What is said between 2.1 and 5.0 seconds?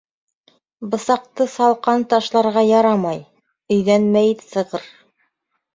ташларға ярамай: өйҙән мәйет сығыр.